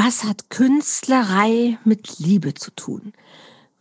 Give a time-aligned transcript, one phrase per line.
[0.00, 3.12] Was hat Künstlerei mit Liebe zu tun?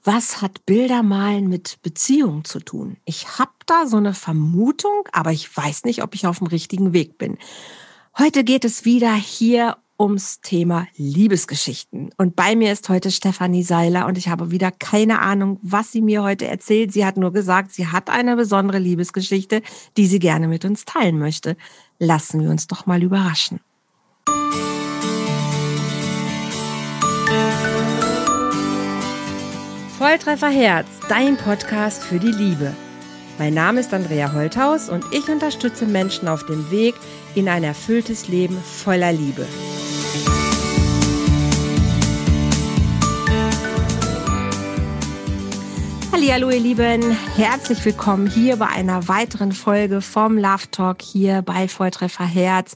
[0.04, 2.98] Was hat Bildermalen mit Beziehung zu tun?
[3.06, 6.92] Ich habe da so eine Vermutung, aber ich weiß nicht, ob ich auf dem richtigen
[6.92, 7.38] Weg bin.
[8.18, 12.10] Heute geht es wieder hier ums Thema Liebesgeschichten.
[12.18, 16.02] Und bei mir ist heute Stefanie Seiler und ich habe wieder keine Ahnung, was sie
[16.02, 16.94] mir heute erzählt.
[16.94, 19.62] Sie hat nur gesagt, sie hat eine besondere Liebesgeschichte,
[19.98, 21.56] die sie gerne mit uns teilen möchte.
[22.00, 23.60] Lassen wir uns doch mal überraschen.
[30.08, 32.74] Volltreffer Herz, dein Podcast für die Liebe.
[33.38, 36.96] Mein Name ist Andrea Holthaus und ich unterstütze Menschen auf dem Weg
[37.36, 39.46] in ein erfülltes Leben voller Liebe.
[46.14, 51.68] Hallo ihr Lieben, herzlich willkommen hier bei einer weiteren Folge vom Love Talk hier bei
[51.68, 52.76] Volltreffer Herz.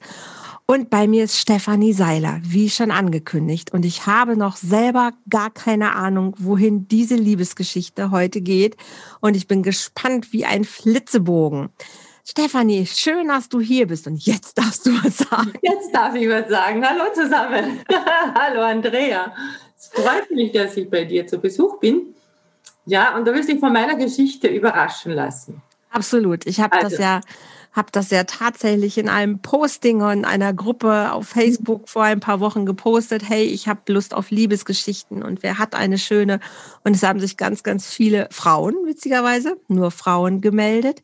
[0.71, 3.73] Und bei mir ist Stefanie Seiler, wie schon angekündigt.
[3.73, 8.77] Und ich habe noch selber gar keine Ahnung, wohin diese Liebesgeschichte heute geht.
[9.19, 11.71] Und ich bin gespannt wie ein Flitzebogen.
[12.23, 14.07] Stefanie, schön, dass du hier bist.
[14.07, 15.51] Und jetzt darfst du was sagen.
[15.61, 16.87] Jetzt darf ich was sagen.
[16.87, 17.81] Hallo zusammen.
[18.33, 19.33] Hallo Andrea.
[19.77, 22.15] Es freut mich, dass ich bei dir zu Besuch bin.
[22.85, 25.61] Ja, und du wirst dich von meiner Geschichte überraschen lassen.
[25.89, 26.45] Absolut.
[26.45, 26.91] Ich habe also.
[26.91, 27.19] das ja
[27.71, 32.39] habe das ja tatsächlich in einem Posting in einer Gruppe auf Facebook vor ein paar
[32.39, 36.39] Wochen gepostet, hey, ich habe Lust auf Liebesgeschichten und wer hat eine schöne?
[36.83, 41.01] Und es haben sich ganz, ganz viele Frauen, witzigerweise, nur Frauen gemeldet,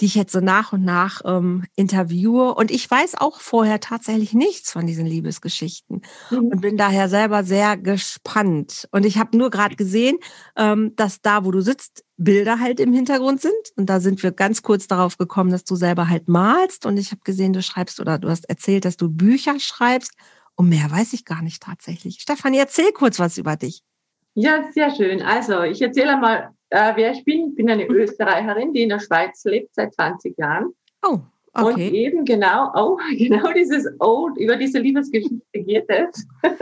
[0.00, 2.54] die ich jetzt so nach und nach ähm, interviewe.
[2.54, 6.38] Und ich weiß auch vorher tatsächlich nichts von diesen Liebesgeschichten mhm.
[6.38, 8.88] und bin daher selber sehr gespannt.
[8.92, 10.18] Und ich habe nur gerade gesehen,
[10.56, 13.52] ähm, dass da, wo du sitzt, Bilder halt im Hintergrund sind.
[13.76, 16.86] Und da sind wir ganz kurz darauf gekommen, dass du selber halt malst.
[16.86, 20.12] Und ich habe gesehen, du schreibst oder du hast erzählt, dass du Bücher schreibst.
[20.54, 22.20] Und mehr weiß ich gar nicht tatsächlich.
[22.20, 23.82] Stefanie, erzähl kurz was über dich.
[24.34, 25.22] Ja, sehr schön.
[25.22, 27.50] Also, ich erzähle mal, äh, wer ich bin.
[27.50, 30.72] Ich bin eine Österreicherin, die in der Schweiz lebt seit 20 Jahren.
[31.02, 31.20] Oh,
[31.54, 31.72] okay.
[31.72, 36.26] Und eben genau, oh, genau dieses Oh, über diese Liebesgeschichte geht es,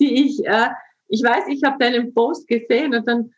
[0.00, 0.68] die ich, äh,
[1.08, 3.32] ich weiß, ich habe deinen Post gesehen und dann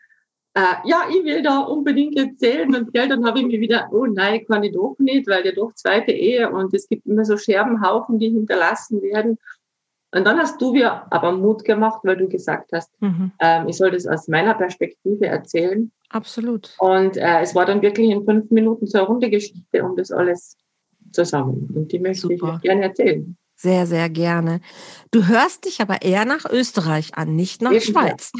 [0.56, 4.06] äh, ja, ich will da unbedingt erzählen und gell, dann habe ich mir wieder, oh
[4.06, 7.36] nein, kann ich doch nicht, weil ja doch zweite Ehe und es gibt immer so
[7.36, 9.38] Scherbenhaufen, die hinterlassen werden.
[10.14, 13.32] Und dann hast du mir aber Mut gemacht, weil du gesagt hast, mhm.
[13.40, 15.90] ähm, ich soll das aus meiner Perspektive erzählen.
[16.10, 16.74] Absolut.
[16.78, 20.12] Und äh, es war dann wirklich in fünf Minuten so eine runde Geschichte um das
[20.12, 20.56] alles
[21.12, 21.68] zusammen.
[21.74, 22.54] Und die möchte Super.
[22.56, 23.36] ich gerne erzählen.
[23.56, 24.60] Sehr, sehr gerne.
[25.10, 28.30] Du hörst dich aber eher nach Österreich an, nicht nach Eben, Schweiz.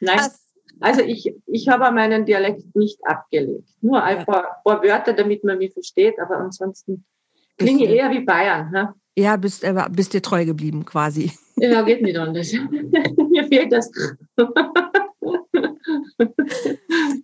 [0.00, 0.16] Nein.
[0.18, 0.44] Das
[0.80, 3.68] also ich, ich habe meinen Dialekt nicht abgelegt.
[3.80, 7.04] Nur ein paar, paar Wörter, damit man mich versteht, aber ansonsten
[7.56, 8.72] klinge ich eher wie Bayern.
[8.74, 8.94] Ha?
[9.16, 11.32] Ja, bist, aber bist dir treu geblieben quasi.
[11.56, 12.52] Ja, geht nicht anders.
[13.30, 13.90] Mir fehlt das.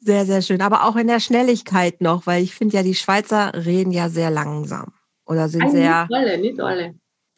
[0.01, 0.63] sehr, sehr schön.
[0.63, 4.31] Aber auch in der Schnelligkeit noch, weil ich finde ja, die Schweizer reden ja sehr
[4.31, 4.93] langsam.
[5.27, 6.03] Oder sind also sehr.
[6.03, 6.95] Nicht alle, nicht alle.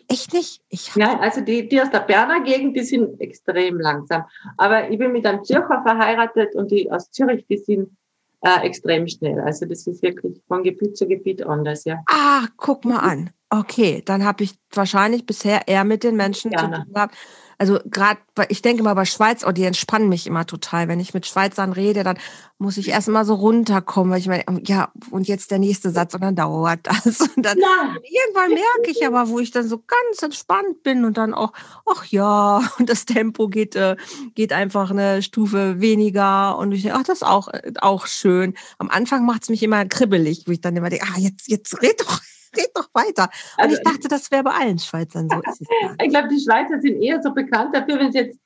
[0.09, 0.61] Echt nicht?
[0.69, 4.25] Ich Nein, also die, die aus der Berner Gegend, die sind extrem langsam.
[4.59, 7.97] Aber ich bin mit einem Zürcher verheiratet und die aus Zürich, die sind
[8.43, 9.41] äh, extrem schnell.
[9.41, 12.03] Also das ist wirklich von Gebiet zu Gebiet anders, ja.
[12.07, 13.31] Ah, guck mal an.
[13.51, 16.77] Okay, dann habe ich wahrscheinlich bisher eher mit den Menschen Gerne.
[16.77, 17.17] zu tun gehabt,
[17.63, 18.19] also gerade,
[18.49, 20.89] ich denke mal bei Schweiz, oh, die entspannen mich immer total.
[20.89, 22.19] Wenn ich mit Schweizern rede, dann
[22.59, 26.13] muss ich erst mal so runterkommen, weil ich meine, ja, und jetzt der nächste Satz
[26.13, 27.21] und dann dauert das.
[27.21, 27.95] Und dann ja.
[28.03, 31.53] irgendwann merke ich aber, wo ich dann so ganz entspannt bin und dann auch,
[31.89, 33.95] ach ja, und das Tempo geht, äh,
[34.35, 38.55] geht einfach eine Stufe weniger und ich denke, ach, das ist auch, äh, auch schön.
[38.79, 41.81] Am Anfang macht es mich immer kribbelig, wo ich dann immer denke, ah, jetzt, jetzt
[41.81, 42.21] red doch
[42.57, 43.29] red doch weiter.
[43.57, 45.41] Und also, ich dachte, das wäre bei allen Schweizern so.
[45.61, 48.39] ich glaube, die Schweizer sind eher so bekannt dafür, wenn es jetzt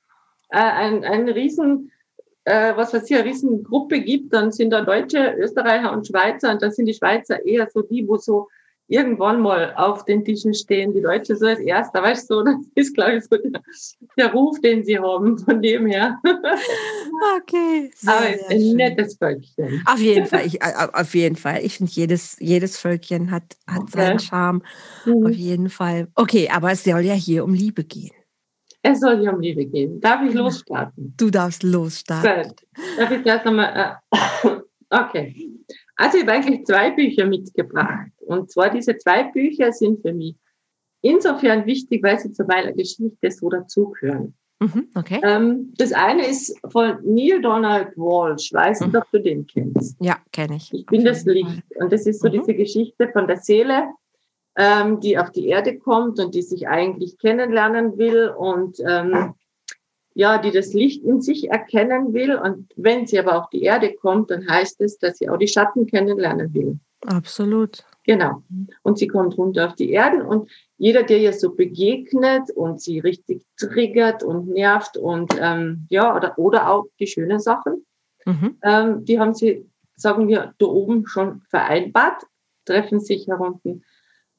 [0.50, 1.90] äh, ein, ein riesen,
[2.44, 6.62] äh, was weiß ich, eine Riesengruppe gibt, dann sind da Deutsche, Österreicher und Schweizer und
[6.62, 8.48] dann sind die Schweizer eher so die, wo so
[8.88, 12.94] irgendwann mal auf den Tischen stehen, die Deutsche so als Erster, weißt du, das ist,
[12.94, 13.60] glaube ich, so der,
[14.16, 16.18] der, Ruf, den sie haben, von dem her.
[17.38, 17.90] Okay.
[17.94, 18.76] Sehr, Aber sehr ein schön.
[18.76, 19.82] nettes Völkchen.
[19.86, 20.60] Auf jeden Fall, ich,
[20.92, 21.60] auf jeden Fall.
[21.62, 23.92] Ich finde, jedes, jedes Völkchen hat, hat okay.
[23.92, 24.62] seinen Charme.
[25.06, 25.26] Mhm.
[25.26, 26.08] Auf jeden Fall.
[26.14, 28.12] Okay, aber es soll ja hier um Liebe gehen.
[28.82, 30.00] Es soll hier um Liebe gehen.
[30.00, 31.14] Darf ich losstarten?
[31.16, 32.48] Du darfst losstarten.
[32.48, 32.62] Gut.
[32.98, 33.98] Darf ich das nochmal?
[34.12, 34.48] Äh,
[34.90, 35.50] okay.
[35.96, 38.10] Also ich habe eigentlich zwei Bücher mitgebracht.
[38.20, 40.36] Und zwar diese zwei Bücher sind für mich
[41.00, 44.34] insofern wichtig, weil sie zu meiner Geschichte so dazugehören.
[44.58, 45.20] Mhm, okay.
[45.22, 48.52] Ähm, das eine ist von Neil Donald Walsh.
[48.52, 48.98] Weiß nicht, mhm.
[48.98, 49.96] ob du den kennst.
[50.00, 50.72] Ja, kenne ich.
[50.72, 51.62] Ich bin das Licht.
[51.76, 52.32] Und das ist so mhm.
[52.32, 53.84] diese Geschichte von der Seele,
[54.56, 59.34] ähm, die auf die Erde kommt und die sich eigentlich kennenlernen will und ähm,
[60.16, 62.34] ja, die das Licht in sich erkennen will.
[62.36, 65.46] Und wenn sie aber auf die Erde kommt, dann heißt es, dass sie auch die
[65.46, 66.78] Schatten kennenlernen will.
[67.04, 67.84] Absolut.
[68.04, 68.42] Genau.
[68.82, 72.98] Und sie kommt runter auf die Erden und jeder, der ihr so begegnet und sie
[72.98, 77.84] richtig triggert und nervt und ähm, ja, oder, oder auch die schönen Sachen,
[78.24, 78.56] mhm.
[78.62, 82.22] ähm, die haben sie, sagen wir, da oben schon vereinbart,
[82.64, 83.84] treffen sich herunten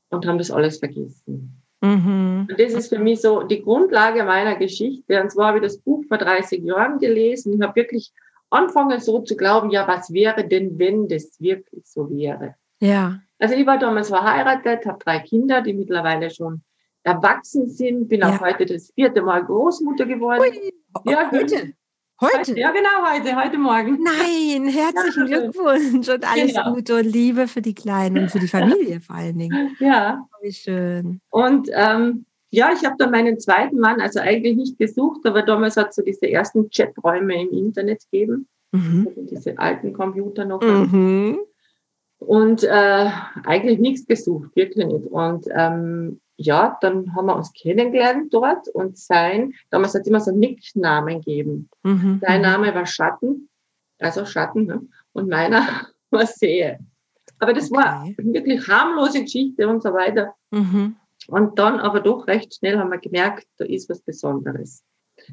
[0.09, 1.61] und haben das alles vergessen.
[1.81, 2.47] Mhm.
[2.49, 5.21] Und das ist für mich so die Grundlage meiner Geschichte.
[5.21, 7.53] Und zwar habe ich das Buch vor 30 Jahren gelesen.
[7.53, 8.11] Ich habe wirklich
[8.49, 12.55] angefangen so zu glauben, ja, was wäre denn, wenn das wirklich so wäre?
[12.79, 13.19] Ja.
[13.39, 16.61] Also ich war damals verheiratet, habe drei Kinder, die mittlerweile schon
[17.03, 18.29] erwachsen sind, bin ja.
[18.29, 20.41] auch heute das vierte Mal Großmutter geworden.
[20.41, 21.73] Ui, ja, heute.
[22.19, 22.57] Heute?
[22.57, 23.99] Ja, genau, heute, heute Morgen.
[24.01, 26.73] Nein, herzlichen ja, Glückwunsch und alles genau.
[26.73, 29.75] Gute und Liebe für die Kleinen und für die Familie vor allen Dingen.
[29.79, 30.25] Ja.
[30.33, 31.21] Oh, wie schön.
[31.29, 35.77] Und ähm, ja, ich habe dann meinen zweiten Mann, also eigentlich nicht gesucht, aber damals
[35.77, 38.47] hat es so diese ersten Chaträume im Internet gegeben.
[38.71, 39.07] Mhm.
[39.09, 40.61] Also diese alten Computer noch.
[40.61, 41.37] Mhm.
[42.17, 43.11] Und äh,
[43.45, 45.05] eigentlich nichts gesucht, wirklich nicht.
[45.05, 50.19] Und ähm, ja, dann haben wir uns kennengelernt dort und sein, damals hat es immer
[50.19, 51.69] so Nicknamen gegeben.
[51.83, 52.21] Mhm.
[52.21, 52.43] Sein mhm.
[52.43, 53.49] Name war Schatten,
[53.99, 54.81] also Schatten, ne?
[55.13, 56.79] und meiner war Sehe.
[57.39, 57.81] Aber das okay.
[57.81, 60.33] war wirklich harmlose Geschichte und so weiter.
[60.51, 60.95] Mhm.
[61.27, 64.83] Und dann aber doch recht schnell haben wir gemerkt, da ist was Besonderes.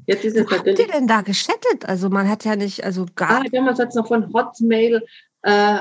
[0.07, 0.79] Jetzt ist es Wo natürlich.
[0.79, 1.87] Habt ihr denn da geschattet?
[1.87, 3.43] Also man hat ja nicht, also gar.
[3.43, 5.03] Ah, damals hat es noch von Hotmail
[5.43, 5.81] äh,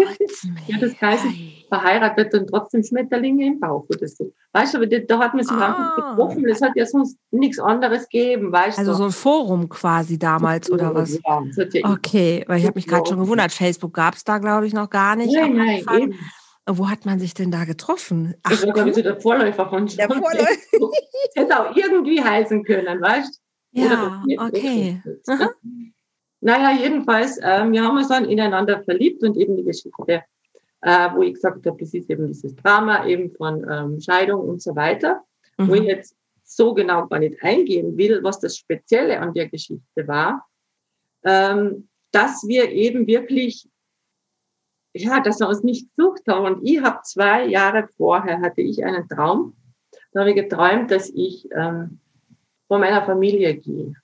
[0.66, 1.24] ja, das heißt,
[1.70, 4.32] verheiratet und trotzdem Schmetterlinge im Bauch oder so.
[4.52, 5.68] Weißt du, aber da hat man sich ah.
[5.68, 6.46] einfach getroffen.
[6.48, 8.96] Es hat ja sonst nichts anderes gegeben, weißt also du.
[8.96, 11.18] Also so ein Forum quasi damals oder was?
[11.24, 14.66] Ja, ja okay, weil ich habe mich gerade schon gewundert, Facebook gab es da, glaube
[14.66, 15.32] ich, noch gar nicht.
[15.32, 16.18] Nein, nein, eben.
[16.68, 18.34] Wo hat man sich denn da getroffen?
[18.42, 20.46] Ach, war, glaube ich, so der Vorläufer von Der Vorläufer.
[21.34, 23.40] hätte auch irgendwie heißen können, weißt
[23.72, 23.80] du?
[23.80, 25.00] Ja, okay.
[26.40, 30.22] Naja, jedenfalls, ähm, wir haben uns dann ineinander verliebt und eben die Geschichte,
[30.82, 34.62] äh, wo ich gesagt habe, das ist eben dieses Drama eben von ähm, Scheidung und
[34.62, 35.22] so weiter,
[35.58, 35.68] mhm.
[35.68, 40.08] wo ich jetzt so genau gar nicht eingehen will, was das Spezielle an der Geschichte
[40.08, 40.46] war,
[41.24, 43.68] ähm, dass wir eben wirklich,
[44.94, 46.46] ja, dass wir uns nicht gesucht haben.
[46.46, 49.54] Und ich habe zwei Jahre vorher, hatte ich einen Traum,
[50.12, 52.00] da habe ich geträumt, dass ich ähm,
[52.66, 53.94] von meiner Familie gehe.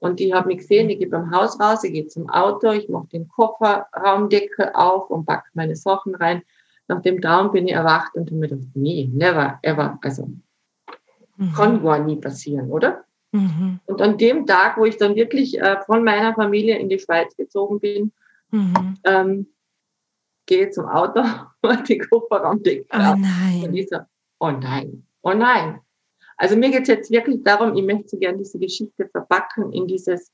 [0.00, 2.88] Und ich habe mich gesehen, ich gehe beim Haus raus, ich gehe zum Auto, ich
[2.88, 6.42] mache den Kofferraumdeckel auf und packe meine Sachen rein.
[6.86, 9.98] Nach dem Traum bin ich erwacht und habe mir gedacht, nee, never, ever.
[10.02, 10.30] Also
[11.36, 11.52] mhm.
[11.52, 13.04] kann gar nie passieren, oder?
[13.32, 13.80] Mhm.
[13.86, 17.36] Und an dem Tag, wo ich dann wirklich äh, von meiner Familie in die Schweiz
[17.36, 18.12] gezogen bin,
[18.50, 18.94] mhm.
[19.04, 19.46] ähm,
[20.46, 21.22] gehe zum Auto
[21.62, 23.16] und die Kofferraumdeckel oh, auf.
[23.18, 23.64] Nein.
[23.64, 23.98] Und ich so,
[24.38, 25.80] oh nein, oh nein.
[26.38, 29.86] Also mir geht es jetzt wirklich darum, ich möchte so gerne diese Geschichte verpacken in
[29.86, 30.32] dieses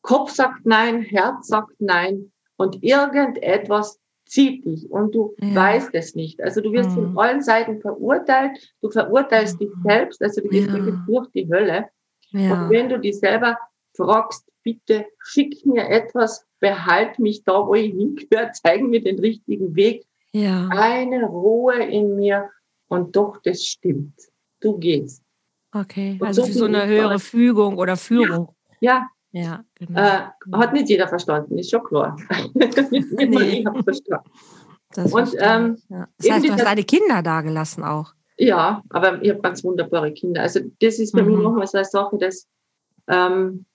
[0.00, 5.54] Kopf sagt nein, Herz sagt nein und irgendetwas zieht dich und du ja.
[5.54, 6.40] weißt es nicht.
[6.40, 6.94] Also du wirst mhm.
[6.94, 9.58] von allen Seiten verurteilt, du verurteilst mhm.
[9.58, 10.74] dich selbst, also du gehst ja.
[10.74, 11.88] wirklich durch die Hölle.
[12.30, 12.52] Ja.
[12.52, 13.58] Und wenn du dich selber
[13.96, 19.74] fragst, bitte schick mir etwas, behalt mich da, wo ich hingehöre, zeig mir den richtigen
[19.74, 20.06] Weg.
[20.32, 20.68] Ja.
[20.70, 22.50] Eine Ruhe in mir
[22.86, 24.14] und doch, das stimmt
[24.60, 25.22] du gehst.
[25.72, 28.54] Okay, und also so, so eine höhere Fügung oder Führung.
[28.80, 29.06] Ja.
[29.30, 30.00] Ja, ja genau.
[30.00, 30.20] Äh,
[30.52, 32.16] hat nicht jeder verstanden, ist schon klar.
[32.90, 33.60] nee.
[33.60, 34.30] Ich habe verstanden.
[34.94, 36.08] Das und, ähm, ja.
[36.18, 38.14] Das heißt, du hast deine Kinder da gelassen auch.
[38.38, 40.42] Ja, aber ich habe ganz wunderbare Kinder.
[40.42, 41.34] Also das ist für mhm.
[41.34, 42.46] mich nochmal so eine Sache, dass,
[43.08, 43.66] ähm,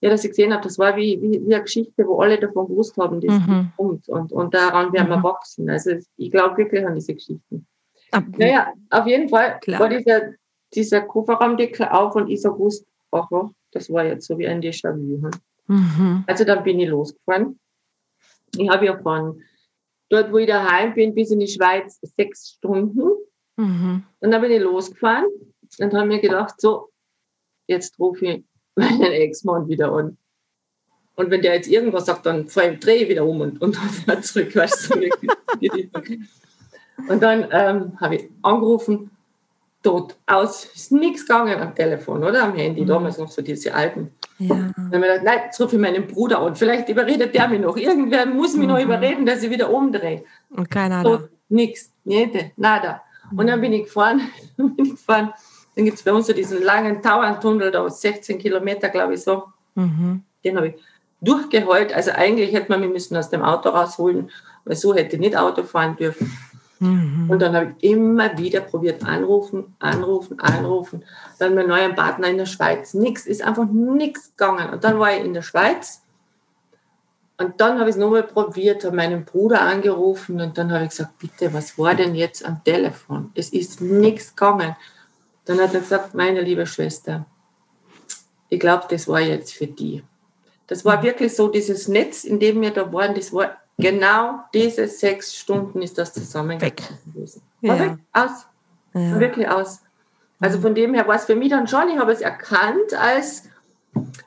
[0.00, 2.68] ja, dass ich gesehen habe, das war wie, wie, wie eine Geschichte, wo alle davon
[2.68, 3.72] gewusst haben, das mhm.
[3.76, 4.08] kommt.
[4.08, 5.22] Und, und daran werden wir mhm.
[5.24, 5.68] wachsen.
[5.70, 7.66] Also ich glaube wirklich an diese Geschichten.
[8.36, 9.80] Naja, auf jeden Fall Klar.
[9.80, 10.32] war dieser,
[10.74, 13.28] dieser Kofferraumdeckel auf und ich gewusst, ach,
[13.72, 15.22] das war jetzt so wie ein Déjà-vu.
[15.22, 15.30] Hm?
[15.66, 16.24] Mhm.
[16.26, 17.58] Also dann bin ich losgefahren.
[18.56, 19.42] Ich habe ja von
[20.08, 23.02] dort, wo ich daheim bin, bis in die Schweiz sechs Stunden.
[23.56, 24.04] Mhm.
[24.20, 25.26] Und dann bin ich losgefahren
[25.78, 26.90] und habe mir gedacht, so,
[27.66, 28.44] jetzt rufe ich
[28.76, 30.18] meinen Ex-Mann wieder an.
[31.16, 34.54] Und wenn der jetzt irgendwas sagt, dann drehe ich wieder um und, und fahre zurück.
[34.54, 35.00] Weißt du,
[37.08, 39.10] Und dann ähm, habe ich angerufen,
[39.84, 42.86] tot aus, ist nichts gegangen am Telefon oder am Handy, mhm.
[42.86, 44.10] damals noch so diese alten.
[44.38, 44.48] Ja.
[44.48, 47.60] Dann habe ich gedacht, nein, jetzt rufe ich meinen Bruder an, vielleicht überredet der mich
[47.60, 47.76] noch.
[47.76, 48.72] Irgendwer muss mich mhm.
[48.72, 50.24] noch überreden, dass ich wieder umdrehe.
[50.50, 53.02] Und keiner tot, Nichts, niente, nada.
[53.30, 53.38] Mhm.
[53.38, 54.22] Und dann bin ich gefahren,
[54.56, 55.32] bin ich gefahren.
[55.76, 59.44] Dann gibt es bei uns so diesen langen Tauerntunnel, da 16 Kilometer, glaube ich so.
[59.74, 60.22] Mhm.
[60.44, 60.74] Den habe ich
[61.20, 61.92] durchgeheult.
[61.92, 64.30] Also eigentlich hätte man mich müssen aus dem Auto rausholen,
[64.64, 66.32] weil so hätte ich nicht Auto fahren dürfen.
[66.84, 67.30] Mhm.
[67.30, 71.04] Und dann habe ich immer wieder probiert, anrufen, anrufen, anrufen.
[71.38, 72.94] Dann mein neuer Partner in der Schweiz.
[72.94, 74.70] Nichts, ist einfach nichts gegangen.
[74.70, 76.02] Und dann war ich in der Schweiz.
[77.36, 80.90] Und dann habe ich es nochmal probiert, habe meinen Bruder angerufen und dann habe ich
[80.90, 83.32] gesagt, bitte, was war denn jetzt am Telefon?
[83.34, 84.76] Es ist nichts gegangen.
[85.44, 87.26] Dann hat er gesagt, meine liebe Schwester,
[88.48, 90.04] ich glaube, das war jetzt für die.
[90.68, 94.86] Das war wirklich so dieses Netz, in dem wir da waren, das war Genau diese
[94.86, 97.42] sechs Stunden ist das zusammengekommen gewesen.
[97.60, 97.82] War ja.
[97.84, 98.46] weg, aus.
[98.94, 99.20] Ja.
[99.20, 99.80] wirklich aus.
[100.38, 103.48] Also von dem her war es für mich dann schon, ich habe es erkannt als,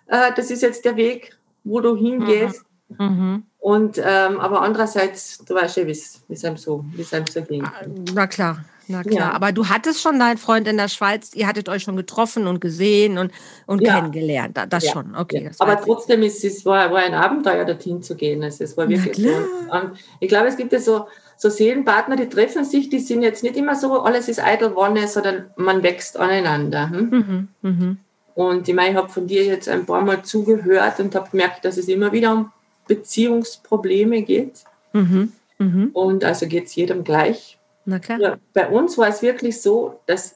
[0.07, 2.65] äh, das ist jetzt der Weg, wo du hingehst.
[2.89, 3.05] Mhm.
[3.05, 3.43] Mhm.
[3.59, 7.41] Und ähm, aber andererseits, du weißt ja, wie es einem so, wie es einem so
[7.41, 7.67] ging.
[8.13, 8.63] Na klar.
[8.89, 9.31] Na klar, ja.
[9.33, 12.61] aber du hattest schon deinen Freund in der Schweiz, ihr hattet euch schon getroffen und
[12.61, 13.31] gesehen und,
[13.65, 13.95] und ja.
[13.95, 14.57] kennengelernt.
[14.69, 14.91] Das ja.
[14.93, 15.51] schon, okay.
[15.59, 18.43] aber trotzdem ist es war, war ein Abenteuer, dorthin zu gehen.
[18.43, 19.27] Also es war wirklich.
[19.27, 23.43] Und ich glaube, es gibt ja so, so Seelenpartner, die treffen sich, die sind jetzt
[23.43, 26.89] nicht immer so, alles ist eitel Wonne, sondern man wächst aneinander.
[26.89, 27.09] Hm?
[27.09, 27.97] Mhm, mhm.
[28.35, 31.65] Und ich meine, ich habe von dir jetzt ein paar Mal zugehört und habe gemerkt,
[31.65, 32.51] dass es immer wieder um
[32.87, 34.63] Beziehungsprobleme geht.
[34.93, 35.89] Mhm, mhm.
[35.93, 37.56] und also geht es jedem gleich.
[37.87, 38.19] Na klar.
[38.19, 40.35] Ja, bei uns war es wirklich so, dass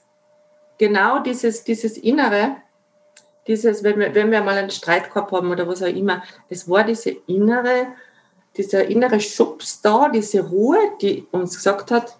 [0.78, 2.56] genau dieses, dieses Innere,
[3.46, 6.70] dieses, wenn wir, wenn wir mal einen Streit gehabt haben oder was auch immer, es
[6.70, 7.88] war diese innere,
[8.56, 12.16] dieser innere Schubs da, diese Ruhe, die uns gesagt hat,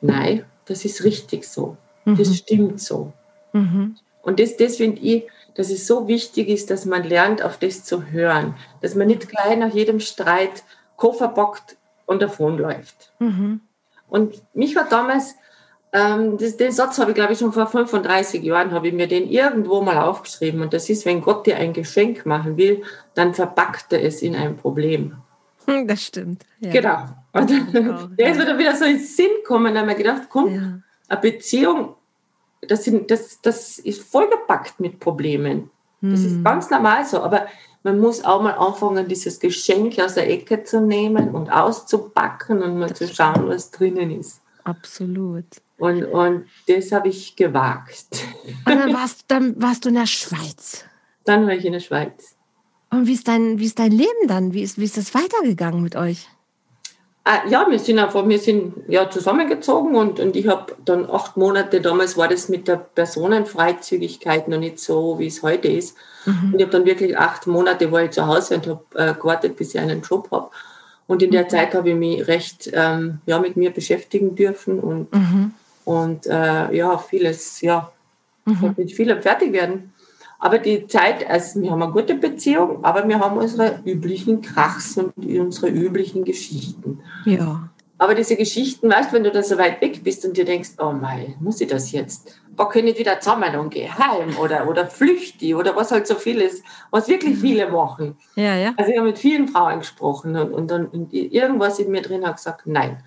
[0.00, 2.16] nein, das ist richtig so, mhm.
[2.16, 3.12] das stimmt so.
[3.52, 3.96] Mhm.
[4.22, 5.24] Und das, das finde ich,
[5.56, 9.28] dass es so wichtig ist, dass man lernt, auf das zu hören, dass man nicht
[9.28, 10.62] gleich nach jedem Streit
[10.96, 11.76] Koffer bockt
[12.06, 13.12] und davonläuft.
[13.18, 13.62] Mhm.
[14.08, 15.34] Und mich hat damals,
[15.92, 19.06] ähm, das, den Satz habe ich glaube ich schon vor 35 Jahren, habe ich mir
[19.06, 20.60] den irgendwo mal aufgeschrieben.
[20.60, 22.82] Und das ist, wenn Gott dir ein Geschenk machen will,
[23.14, 25.16] dann verpackt er es in ein Problem.
[25.66, 26.44] Hm, das stimmt.
[26.60, 26.70] Ja.
[26.70, 26.98] Genau.
[27.32, 27.50] Und
[28.18, 30.78] der ist mir wieder so ins Sinn gekommen, da habe ich gedacht, komm, ja.
[31.08, 31.94] eine Beziehung,
[32.62, 35.70] das, sind, das, das ist vollgepackt mit Problemen.
[36.00, 36.26] Das hm.
[36.26, 37.20] ist ganz normal so.
[37.22, 37.46] Aber
[37.86, 42.80] man muss auch mal anfangen, dieses Geschenk aus der Ecke zu nehmen und auszupacken und
[42.80, 44.40] mal das zu schauen, was drinnen ist.
[44.64, 45.44] Absolut.
[45.78, 48.08] Und, und das habe ich gewagt.
[48.66, 50.84] Und dann warst, dann warst du in der Schweiz.
[51.24, 52.34] Dann war ich in der Schweiz.
[52.90, 54.52] Und wie ist dein, wie ist dein Leben dann?
[54.52, 56.26] Wie ist, wie ist das weitergegangen mit euch?
[57.28, 61.36] Ah, ja, wir sind einfach, wir sind ja zusammengezogen und, und ich habe dann acht
[61.36, 65.96] Monate, damals war das mit der Personenfreizügigkeit noch nicht so, wie es heute ist.
[66.24, 66.52] Mhm.
[66.52, 69.56] Und ich habe dann wirklich acht Monate war ich zu Hause und habe äh, gewartet,
[69.56, 70.50] bis ich einen Job habe.
[71.08, 71.48] Und in der mhm.
[71.48, 75.52] Zeit habe ich mich recht ähm, ja, mit mir beschäftigen dürfen und, mhm.
[75.84, 77.90] und äh, ja, vieles, ja,
[78.44, 78.74] mhm.
[78.76, 79.92] mit vielem fertig werden.
[80.38, 84.96] Aber die Zeit, also wir haben eine gute Beziehung, aber wir haben unsere üblichen Krachs
[84.98, 87.00] und unsere üblichen Geschichten.
[87.24, 87.70] Ja.
[87.98, 90.72] Aber diese Geschichten, weißt du, wenn du da so weit weg bist und dir denkst,
[90.78, 92.38] oh mein, muss ich das jetzt?
[92.54, 96.14] Bock ich nicht wieder zusammen und gehe heim oder, oder flüchte oder was halt so
[96.14, 97.40] viel ist, was wirklich mhm.
[97.40, 98.16] viele machen.
[98.34, 98.74] Ja, ja.
[98.76, 102.26] Also ich habe mit vielen Frauen gesprochen und, und dann und irgendwas in mir drin
[102.26, 103.02] hat gesagt, nein,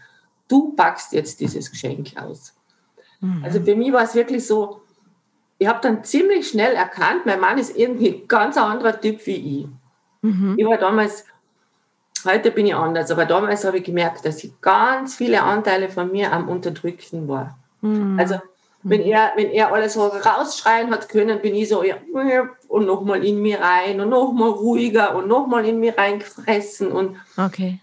[0.47, 2.55] du packst jetzt dieses Geschenk aus.
[3.21, 3.43] Mhm.
[3.43, 4.81] Also für mich war es wirklich so,
[5.59, 9.61] ich habe dann ziemlich schnell erkannt, mein Mann ist irgendwie ein ganz anderer Typ wie
[9.61, 9.67] ich.
[10.21, 10.55] Mhm.
[10.57, 11.25] Ich war damals,
[12.25, 16.11] heute bin ich anders, aber damals habe ich gemerkt, dass ich ganz viele Anteile von
[16.11, 17.57] mir am Unterdrücken war.
[17.81, 18.17] Mhm.
[18.17, 18.39] Also
[18.83, 21.97] wenn er, wenn er alles so rausschreien hat können, bin ich so ja,
[22.69, 26.89] und nochmal in mir rein und nochmal ruhiger und nochmal in mir reingefressen.
[26.89, 27.81] Und, okay.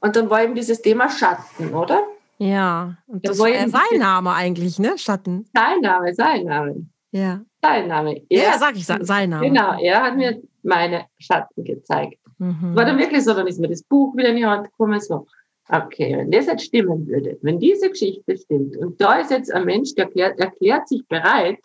[0.00, 2.02] und dann war eben dieses Thema Schatten, oder?
[2.38, 4.98] Ja, und das war ja sein Name eigentlich, ne?
[4.98, 5.46] Schatten.
[5.54, 6.86] Sein Name, sein Name.
[7.12, 7.42] Ja.
[7.62, 8.22] Sein Name.
[8.28, 9.46] Er, ja, sag ich, sein Name.
[9.46, 12.18] Genau, er hat mir meine Schatten gezeigt.
[12.38, 12.74] Mhm.
[12.74, 15.26] War dann wirklich so, dann ist mir das Buch wieder in die Hand gekommen, so,
[15.68, 19.64] okay, wenn das jetzt stimmen würde, wenn diese Geschichte stimmt und da ist jetzt ein
[19.64, 21.58] Mensch, der erklärt, erklärt sich bereit,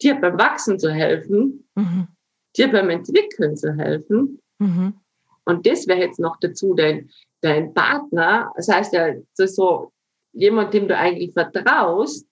[0.00, 2.08] dir beim Wachsen zu helfen, mhm.
[2.56, 4.94] dir beim Entwickeln zu helfen, mhm.
[5.44, 7.10] und das wäre jetzt noch dazu dein,
[7.42, 9.92] dein Partner, das heißt ja, das so
[10.32, 12.26] jemand, dem du eigentlich vertraust.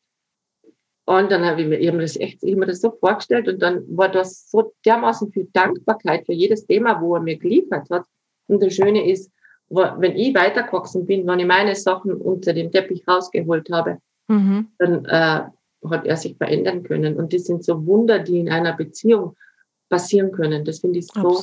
[1.04, 2.92] Und dann habe ich mir, ich habe mir das echt, ich habe mir das so
[2.92, 7.36] vorgestellt und dann war das so dermaßen viel Dankbarkeit für jedes Thema, wo er mir
[7.36, 8.04] geliefert hat.
[8.46, 9.30] Und das Schöne ist,
[9.68, 13.98] wenn ich weitergewachsen bin, wenn ich meine Sachen unter dem Teppich rausgeholt habe,
[14.28, 14.68] mhm.
[14.78, 17.16] dann äh, hat er sich verändern können.
[17.16, 19.36] Und das sind so Wunder, die in einer Beziehung
[19.88, 20.64] passieren können.
[20.64, 21.42] Das finde ich so,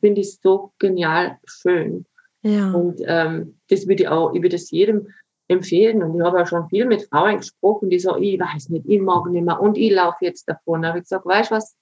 [0.00, 2.04] finde ich so genial schön.
[2.42, 2.72] Ja.
[2.72, 5.08] Und ähm, das würde ich auch, ich würde es jedem
[5.48, 6.02] empfehlen.
[6.02, 9.00] Und ich habe auch schon viel mit Frauen gesprochen, die sagen, ich weiß nicht, ich
[9.00, 10.82] mag nicht mehr und ich laufe jetzt davon.
[10.82, 11.76] Da habe ich gesagt, weißt du was,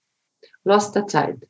[0.65, 1.47] lass der Zeit.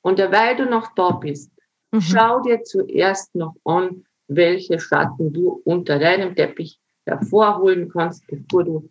[0.00, 1.52] Und weil du noch da bist,
[1.92, 2.00] mhm.
[2.00, 8.90] schau dir zuerst noch an, welche Schatten du unter deinem Teppich hervorholen kannst, bevor du,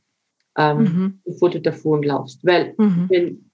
[0.58, 1.22] ähm, mhm.
[1.26, 2.46] bevor du davon laufst.
[2.46, 3.08] Weil, mhm.
[3.10, 3.52] wenn,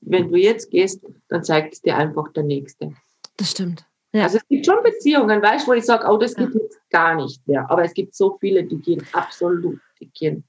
[0.00, 2.92] wenn du jetzt gehst, dann zeigt es dir einfach der Nächste.
[3.36, 3.86] Das stimmt.
[4.16, 4.24] Ja.
[4.24, 6.60] Also es gibt schon Beziehungen, weißt du, wo ich sage, oh, das geht ja.
[6.60, 7.70] jetzt gar nicht mehr.
[7.70, 10.42] Aber es gibt so viele, die gehen absolut, die gehen.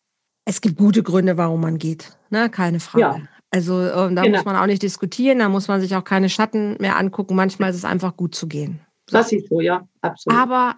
[0.45, 2.50] Es gibt gute Gründe, warum man geht, ne?
[2.50, 3.01] keine Frage.
[3.01, 3.21] Ja.
[3.51, 4.38] Also ähm, da genau.
[4.38, 7.36] muss man auch nicht diskutieren, da muss man sich auch keine Schatten mehr angucken.
[7.36, 8.79] Manchmal ist es einfach gut zu gehen.
[9.09, 9.17] So.
[9.17, 10.39] Das ist so, ja, absolut.
[10.39, 10.75] Aber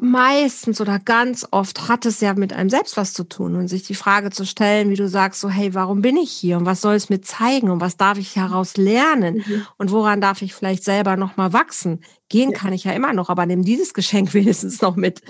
[0.00, 3.82] meistens oder ganz oft hat es ja mit einem selbst was zu tun und sich
[3.82, 6.80] die Frage zu stellen, wie du sagst, so hey, warum bin ich hier und was
[6.80, 9.66] soll es mir zeigen und was darf ich heraus lernen mhm.
[9.76, 12.02] und woran darf ich vielleicht selber noch mal wachsen?
[12.28, 12.58] Gehen ja.
[12.58, 15.22] kann ich ja immer noch, aber nimm dieses Geschenk wenigstens noch mit.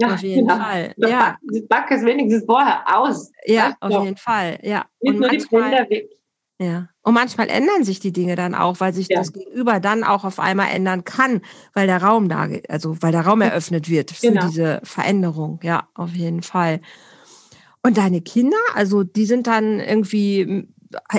[0.00, 0.62] Ja, auf jeden genau.
[0.62, 0.94] Fall.
[0.96, 1.36] Ja.
[1.68, 3.32] Back es wenigstens vorher aus.
[3.44, 4.58] Ja, auf jeden Fall.
[4.62, 4.84] Ja.
[5.00, 6.17] Nicht und nur manchmal, die weg.
[6.60, 6.88] Ja.
[7.02, 9.18] Und manchmal ändern sich die Dinge dann auch, weil sich ja.
[9.18, 11.40] das Gegenüber dann auch auf einmal ändern kann,
[11.72, 14.46] weil der Raum da, also weil der Raum eröffnet wird für genau.
[14.46, 15.60] diese Veränderung.
[15.62, 16.80] Ja, auf jeden Fall.
[17.82, 20.68] Und deine Kinder, also die sind dann irgendwie,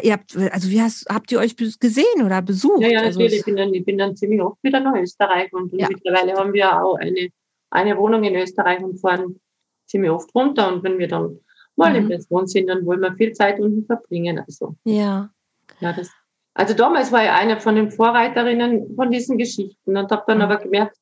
[0.03, 2.81] ihr habt, also wie hast, habt ihr euch gesehen oder besucht?
[2.81, 3.39] Ja, ja, also natürlich.
[3.39, 5.87] ich, bin dann, ich bin dann ziemlich oft wieder nach Österreich und ja.
[5.87, 7.29] mittlerweile haben wir auch eine,
[7.69, 9.39] eine Wohnung in Österreich und fahren
[9.87, 10.73] ziemlich oft runter.
[10.73, 11.39] Und wenn wir dann
[11.79, 11.95] mal mhm.
[11.95, 14.39] in Person sind, dann wollen wir viel Zeit unten verbringen.
[14.39, 14.75] Also.
[14.83, 15.31] Ja.
[15.79, 16.11] Ja, das,
[16.53, 20.43] also damals war ich eine von den Vorreiterinnen von diesen Geschichten und habe dann mhm.
[20.43, 20.95] aber gemerkt,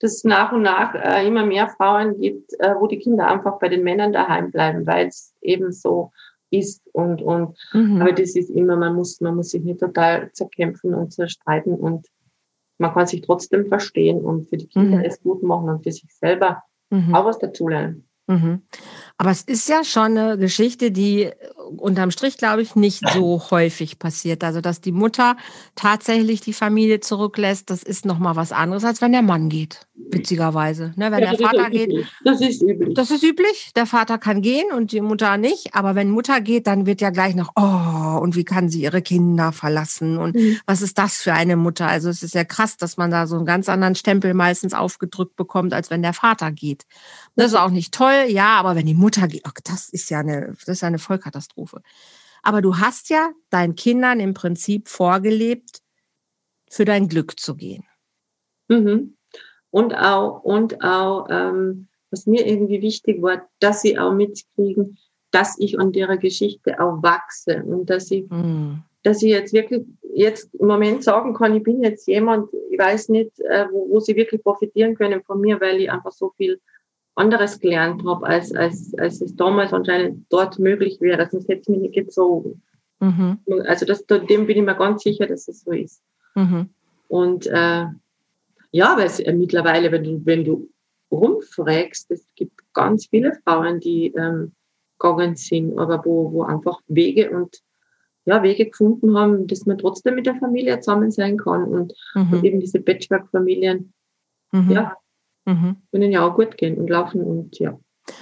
[0.00, 3.58] dass es nach und nach äh, immer mehr Frauen gibt, äh, wo die Kinder einfach
[3.58, 6.12] bei den Männern daheim bleiben, weil es eben so
[6.50, 8.00] ist und und mhm.
[8.00, 12.06] aber das ist immer man muss man muss sich nicht total zerkämpfen und zerstreiten und
[12.78, 15.04] man kann sich trotzdem verstehen und für die Kinder mhm.
[15.04, 17.14] es gut machen und für sich selber mhm.
[17.14, 18.08] auch was dazulernen.
[18.26, 18.62] Mhm.
[19.18, 21.34] Aber es ist ja schon eine Geschichte, die äh,
[21.66, 24.44] unterm Strich, glaube ich, nicht so häufig passiert.
[24.44, 25.36] Also, dass die Mutter
[25.74, 30.92] tatsächlich die Familie zurücklässt, das ist nochmal was anderes, als wenn der Mann geht, witzigerweise.
[30.96, 32.06] Ne, wenn ja, der Vater geht.
[32.24, 32.94] Das ist üblich.
[32.94, 33.72] Das ist üblich.
[33.74, 35.74] Der Vater kann gehen und die Mutter nicht.
[35.74, 39.02] Aber wenn Mutter geht, dann wird ja gleich noch, oh, und wie kann sie ihre
[39.02, 40.18] Kinder verlassen?
[40.18, 40.58] Und mhm.
[40.66, 41.88] was ist das für eine Mutter?
[41.88, 45.36] Also, es ist ja krass, dass man da so einen ganz anderen Stempel meistens aufgedrückt
[45.36, 46.86] bekommt, als wenn der Vater geht.
[47.34, 50.20] Das ist auch nicht toll, ja, aber wenn die Mutter geht, oh, das ist ja
[50.20, 51.55] eine, das ist ja eine Vollkatastrophe.
[52.42, 55.82] Aber du hast ja deinen Kindern im Prinzip vorgelebt,
[56.70, 57.84] für dein Glück zu gehen.
[58.68, 59.16] Mhm.
[59.70, 64.98] Und auch, und auch, ähm, was mir irgendwie wichtig war, dass sie auch mitkriegen,
[65.30, 68.82] dass ich an ihrer Geschichte auch wachse und dass ich, mhm.
[69.02, 73.10] dass ich jetzt wirklich jetzt im Moment sagen kann, ich bin jetzt jemand, ich weiß
[73.10, 76.60] nicht, äh, wo, wo sie wirklich profitieren können von mir, weil ich einfach so viel
[77.16, 81.28] anderes gelernt habe, als, als, als es damals anscheinend dort möglich wäre.
[81.30, 82.62] Sonst hätte es mich nicht gezogen.
[83.00, 83.38] Mhm.
[83.66, 86.02] Also das, dem bin ich mir ganz sicher, dass es so ist.
[86.34, 86.70] Mhm.
[87.08, 87.86] Und äh,
[88.70, 90.68] ja, weil es, äh, mittlerweile, wenn du, wenn du
[91.10, 94.52] rumfragst, es gibt ganz viele Frauen, die ähm,
[94.98, 97.62] gegangen sind, aber wo, wo einfach Wege und
[98.24, 102.32] ja, Wege gefunden haben, dass man trotzdem mit der Familie zusammen sein kann und, mhm.
[102.32, 103.92] und eben diese Patchwork-Familien,
[104.52, 104.70] mhm.
[104.70, 104.96] ja,
[105.46, 105.76] Mhm.
[105.92, 107.78] Können ja auch gut gehen und laufen und ja.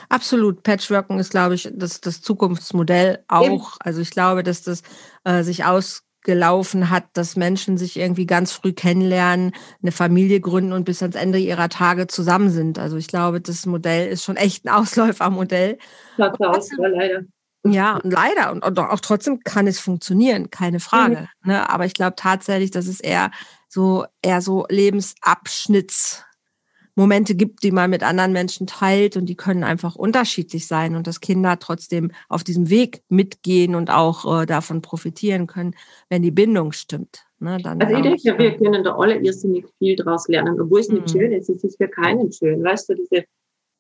[0.09, 0.63] Absolut.
[0.63, 3.45] Patchworken ist, glaube ich, das, das Zukunftsmodell auch.
[3.45, 3.63] Eben.
[3.81, 4.83] Also ich glaube, dass das
[5.25, 10.85] äh, sich ausgelaufen hat, dass Menschen sich irgendwie ganz früh kennenlernen, eine Familie gründen und
[10.85, 12.79] bis ans Ende ihrer Tage zusammen sind.
[12.79, 15.79] Also ich glaube, das Modell ist schon echt ein Ausläufermodell.
[16.17, 16.33] Ja,
[16.79, 17.25] leider.
[17.67, 18.53] Ja, leider.
[18.53, 21.29] Und, und, auch trotzdem kann es funktionieren, keine Frage.
[21.43, 21.51] Mhm.
[21.51, 21.71] Ne?
[21.71, 23.31] Aber ich glaube tatsächlich, dass es eher
[23.69, 26.25] so, eher so Lebensabschnitts
[26.97, 31.07] Momente gibt, die man mit anderen Menschen teilt und die können einfach unterschiedlich sein und
[31.07, 35.75] dass Kinder trotzdem auf diesem Weg mitgehen und auch äh, davon profitieren können,
[36.09, 37.25] wenn die Bindung stimmt.
[37.41, 40.89] Ne, dann also ich denke, wir können da alle irrsinnig viel daraus lernen, obwohl es
[40.89, 41.19] nicht mhm.
[41.19, 41.51] schön ist.
[41.51, 43.25] Es ist für keinen schön, weißt du, diese,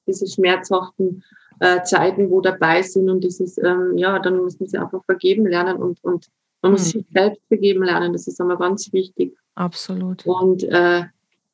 [0.07, 1.22] diese schmerzhaften
[1.61, 5.77] äh, Zeiten, wo dabei sind und dieses, ähm, ja, dann müssen sie einfach vergeben lernen
[5.77, 6.29] und, und
[6.62, 6.98] man muss mhm.
[6.98, 8.12] sich selbst vergeben lernen.
[8.12, 9.37] Das ist einmal ganz wichtig.
[9.55, 10.27] Absolut.
[10.27, 11.05] Und äh,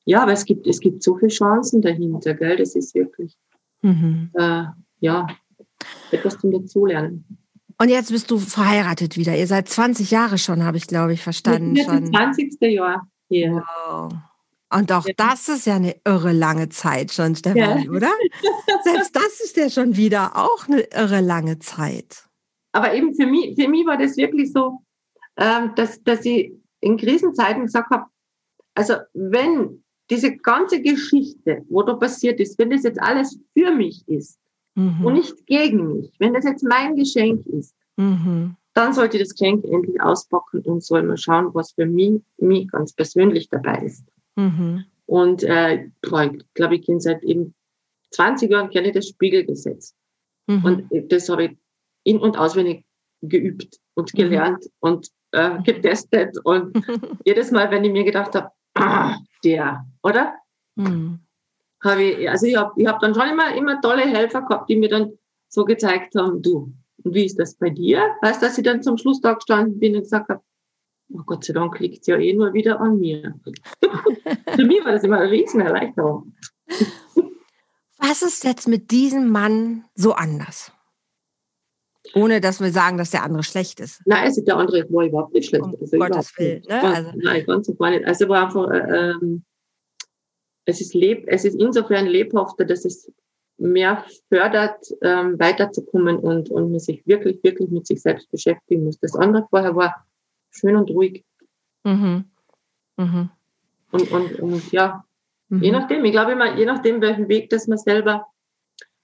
[0.05, 2.57] ja, aber es gibt, es gibt so viele Chancen dahinter, gell?
[2.57, 3.37] Das ist wirklich,
[3.83, 4.31] mhm.
[4.35, 4.65] äh,
[5.01, 5.27] ja,
[6.11, 7.25] etwas zum Dazulernen.
[7.79, 9.37] Und jetzt bist du verheiratet wieder.
[9.37, 11.75] Ihr seid 20 Jahre schon, habe ich, glaube ich, verstanden.
[11.75, 12.61] Das ist das 20.
[12.61, 13.65] Jahr hier.
[13.87, 14.13] Wow.
[14.73, 15.15] Und auch ja.
[15.17, 17.91] das ist ja eine irre lange Zeit schon, Stefanie, ja.
[17.91, 18.11] oder?
[18.85, 22.29] Selbst das ist ja schon wieder auch eine irre lange Zeit.
[22.73, 24.81] Aber eben für mich, für mich war das wirklich so,
[25.37, 28.05] ähm, dass, dass ich in Krisenzeiten gesagt habe,
[28.75, 34.07] also wenn diese ganze Geschichte, wo da passiert ist, wenn das jetzt alles für mich
[34.09, 34.39] ist
[34.75, 35.05] mhm.
[35.05, 38.57] und nicht gegen mich, wenn das jetzt mein Geschenk ist, mhm.
[38.75, 42.93] dann sollte das Geschenk endlich auspacken und soll mal schauen, was für mich, mich ganz
[42.93, 44.05] persönlich dabei ist.
[44.37, 44.85] Mhm.
[45.07, 47.55] Und äh, ich glaube, ich kenne seit eben
[48.11, 49.95] 20 Jahren kenne ich das Spiegelgesetz.
[50.47, 50.65] Mhm.
[50.65, 51.51] Und das habe ich
[52.05, 52.85] in- und auswendig
[53.23, 54.19] geübt und mhm.
[54.19, 56.37] gelernt und äh, getestet.
[56.45, 56.77] Und
[57.25, 60.35] jedes Mal, wenn ich mir gedacht habe, ah, der, oder?
[60.77, 61.21] Mhm.
[61.83, 64.77] Habe ich, also ich habe ich hab dann schon immer, immer tolle Helfer gehabt, die
[64.77, 65.13] mir dann
[65.49, 66.73] so gezeigt haben, du,
[67.03, 68.03] und wie ist das bei dir?
[68.23, 70.43] Weißt du, dass ich dann zum Schluss da gestanden bin und gesagt habe,
[71.13, 73.35] oh Gott sei Dank liegt es ja eh nur wieder an mir.
[74.55, 76.35] Für mich war das immer eine riesen Erleichterung.
[77.99, 80.73] Was ist jetzt mit diesem Mann so anders?
[82.15, 84.03] Ohne dass wir sagen, dass der andere schlecht ist.
[84.05, 85.65] Nein, also der andere war überhaupt nicht schlecht.
[85.65, 86.63] Um also Gottes Willen.
[86.69, 86.83] Ne?
[86.83, 87.11] Also.
[87.17, 88.07] Nein, ganz und gar nicht.
[88.07, 89.45] Also war einfach, äh, ähm,
[90.65, 93.13] es, ist leb, es ist insofern lebhafter, dass es
[93.59, 98.99] mehr fördert, ähm, weiterzukommen und, und man sich wirklich, wirklich mit sich selbst beschäftigen muss.
[98.99, 100.07] Das andere vorher war
[100.51, 101.25] schön und ruhig.
[101.85, 102.25] Mhm.
[102.97, 103.31] Mhm.
[103.93, 105.05] Und, und, und ja,
[105.49, 105.63] mhm.
[105.63, 108.27] je nachdem, ich glaube immer, je nachdem, welchen Weg das man selber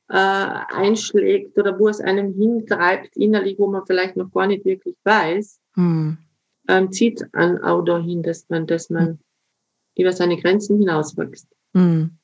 [0.09, 4.97] äh, einschlägt oder wo es einem hintreibt, innerlich, wo man vielleicht noch gar nicht wirklich
[5.05, 6.19] weiß, mhm.
[6.69, 9.19] ähm, zieht einen auch dahin, dass man, dass man mhm.
[9.97, 11.49] über seine Grenzen hinauswächst.
[11.73, 12.19] Mhm.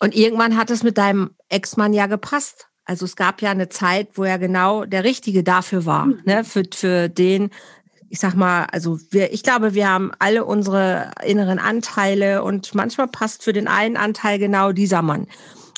[0.00, 2.68] Und irgendwann hat es mit deinem Ex-Mann ja gepasst.
[2.84, 6.22] Also es gab ja eine Zeit, wo er genau der Richtige dafür war, mhm.
[6.24, 6.44] ne?
[6.44, 7.50] für, für den,
[8.08, 13.08] ich sag mal, also wir, ich glaube, wir haben alle unsere inneren Anteile und manchmal
[13.08, 15.26] passt für den einen Anteil genau dieser Mann.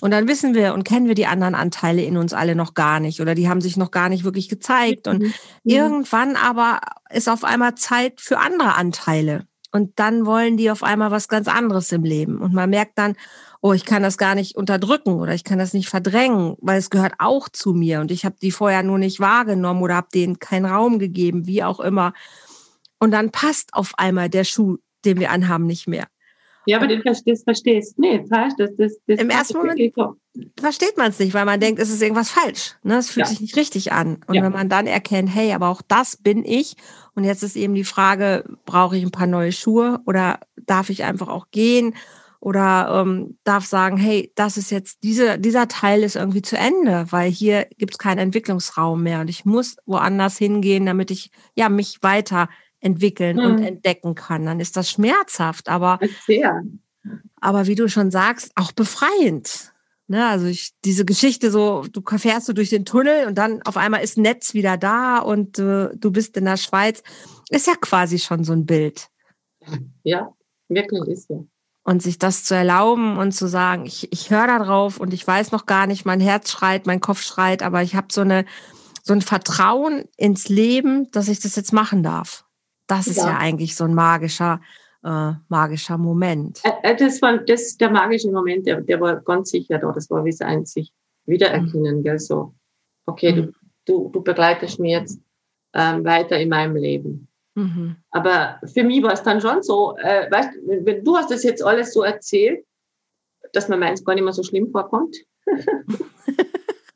[0.01, 3.01] Und dann wissen wir und kennen wir die anderen Anteile in uns alle noch gar
[3.01, 5.09] nicht oder die haben sich noch gar nicht wirklich gezeigt.
[5.09, 5.35] Und mhm.
[5.65, 6.81] irgendwann aber
[7.11, 9.47] ist auf einmal Zeit für andere Anteile.
[9.71, 12.39] Und dann wollen die auf einmal was ganz anderes im Leben.
[12.39, 13.17] Und man merkt dann,
[13.61, 16.91] oh, ich kann das gar nicht unterdrücken oder ich kann das nicht verdrängen, weil es
[16.91, 18.01] gehört auch zu mir.
[18.01, 21.65] Und ich habe die vorher nur nicht wahrgenommen oder habe denen keinen Raum gegeben, wie
[21.65, 22.15] auch immer.
[22.99, 26.07] Und dann passt auf einmal der Schuh, den wir anhaben, nicht mehr.
[26.69, 28.31] Ja, aber den das verstehst du nicht.
[28.31, 29.81] Das, das, das Im ersten Moment
[30.61, 32.75] versteht man es nicht, weil man denkt, es ist irgendwas falsch.
[32.83, 32.99] Ne?
[32.99, 33.31] Es fühlt ja.
[33.31, 34.19] sich nicht richtig an.
[34.27, 34.43] Und ja.
[34.43, 36.77] wenn man dann erkennt, hey, aber auch das bin ich.
[37.15, 41.05] Und jetzt ist eben die Frage, brauche ich ein paar neue Schuhe oder darf ich
[41.05, 41.95] einfach auch gehen?
[42.39, 47.07] Oder ähm, darf sagen, hey, das ist jetzt, diese, dieser Teil ist irgendwie zu Ende,
[47.09, 51.71] weil hier gibt es keinen Entwicklungsraum mehr und ich muss woanders hingehen, damit ich ja
[51.71, 52.51] mich weiter
[52.81, 53.45] entwickeln hm.
[53.45, 56.63] und entdecken kann, dann ist das schmerzhaft, aber, Sehr.
[57.41, 59.73] aber wie du schon sagst, auch befreiend.
[60.11, 63.77] Ne, also ich, diese Geschichte so, du fährst so durch den Tunnel und dann auf
[63.77, 67.03] einmal ist Netz wieder da und äh, du bist in der Schweiz,
[67.51, 69.11] ist ja quasi schon so ein Bild.
[70.05, 70.33] Ja,
[70.69, 71.45] wirklich ist ja.
[71.85, 75.27] Und sich das zu erlauben und zu sagen, ich, ich höre da drauf und ich
[75.27, 78.47] weiß noch gar nicht, mein Herz schreit, mein Kopf schreit, aber ich habe so eine
[79.03, 82.45] so ein Vertrauen ins Leben, dass ich das jetzt machen darf.
[82.89, 84.61] Das ist ja, ja eigentlich so ein magischer,
[85.05, 86.61] äh, magischer Moment.
[86.65, 89.93] Äh, das war das der magische Moment, der, der war ganz sicher da.
[89.93, 90.93] Das war wie sein sich
[91.27, 92.03] wiedererkennen, mhm.
[92.03, 92.19] gell?
[92.19, 92.55] So,
[93.07, 93.37] okay, mhm.
[93.37, 93.53] du,
[93.85, 95.21] du, du begleitest mich jetzt
[95.75, 97.29] ähm, weiter in meinem Leben.
[97.55, 97.97] Mhm.
[98.11, 101.63] Aber für mich war es dann schon so, äh, weißt wenn du hast das jetzt
[101.63, 102.65] alles so erzählt,
[103.53, 105.17] dass man meins gar nicht mehr so schlimm vorkommt.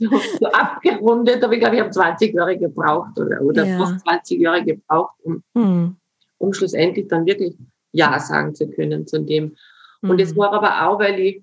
[0.08, 3.78] so abgerundet, aber ich glaube, ich habe 20 Jahre gebraucht oder, oder ja.
[3.78, 5.96] fast 20 Jahre gebraucht, um, mhm.
[6.38, 7.56] um schlussendlich dann wirklich
[7.92, 9.56] Ja sagen zu können zu dem.
[10.02, 10.38] Und es mhm.
[10.38, 11.42] war aber auch, weil ich,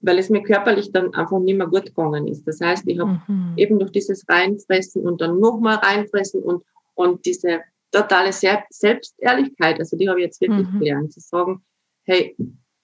[0.00, 2.46] weil es mir körperlich dann einfach nicht mehr gut gegangen ist.
[2.46, 3.54] Das heißt, ich habe mhm.
[3.56, 6.62] eben durch dieses Reinfressen und dann nochmal reinfressen und,
[6.94, 10.78] und diese totale Selbstehrlichkeit, also die habe ich jetzt wirklich mhm.
[10.78, 11.62] gelernt, zu sagen,
[12.04, 12.36] hey,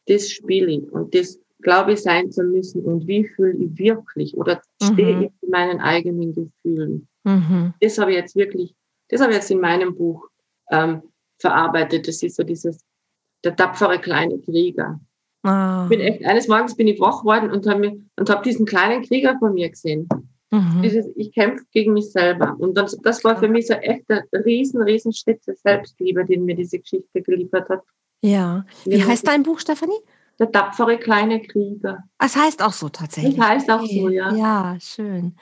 [0.06, 4.36] das spiele ich und das glaube ich sein zu müssen und wie fühle ich wirklich
[4.36, 5.22] oder stehe mhm.
[5.22, 7.08] ich in meinen eigenen Gefühlen.
[7.24, 7.74] Mhm.
[7.80, 8.74] Das habe ich jetzt wirklich,
[9.08, 10.28] das habe ich jetzt in meinem Buch
[10.70, 11.02] ähm,
[11.38, 12.08] verarbeitet.
[12.08, 12.80] Das ist so dieses,
[13.44, 15.00] der tapfere kleine Krieger.
[15.44, 19.36] Ich bin echt, eines Morgens bin ich wach worden und habe habe diesen kleinen Krieger
[19.40, 20.08] von mir gesehen.
[20.52, 20.82] Mhm.
[20.82, 22.54] Dieses, ich kämpfe gegen mich selber.
[22.58, 26.44] Und das, das war für mich so echt ein riesen, riesen Schritt zur Selbstliebe, den
[26.44, 27.82] mir diese Geschichte geliefert hat.
[28.20, 28.64] Ja.
[28.84, 29.98] Wie heißt dein Buch, Stefanie?
[30.42, 32.02] Der tapfere kleine Krieger.
[32.18, 33.38] Es heißt auch so tatsächlich.
[33.38, 34.34] Es heißt auch so, ja.
[34.34, 35.36] Ja, schön.